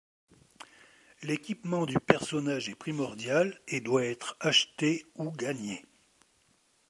[1.21, 5.85] L'équipement du personnage est primordial et doit être acheté ou gagné.